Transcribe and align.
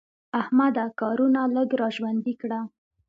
احمده 0.41 0.85
کارونه 1.01 1.41
لږ 1.55 1.69
را 1.79 1.89
ژوندي 1.95 2.33
کړه. 2.41 2.59